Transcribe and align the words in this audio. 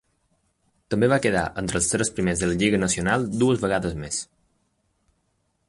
També 0.93 1.09
va 1.11 1.19
quedar 1.25 1.43
entre 1.63 1.77
els 1.81 1.89
tres 1.91 2.11
primers 2.19 2.41
de 2.43 2.49
la 2.53 2.57
Lliga 2.63 2.79
Nacional 2.85 3.29
dues 3.43 3.61
vegades 3.67 3.97
més. 4.07 4.21